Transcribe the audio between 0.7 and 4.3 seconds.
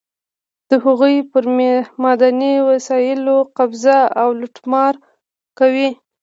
هغوی پر معدني وسایلو قبضه او